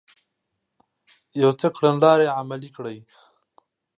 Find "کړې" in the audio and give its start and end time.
2.77-2.97